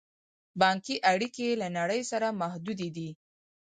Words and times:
بانکي 0.59 0.95
اړیکې 1.11 1.43
یې 1.49 1.55
له 1.61 1.67
نړۍ 1.77 2.01
سره 2.11 2.27
محدودې 2.41 2.89
دي. 2.97 3.09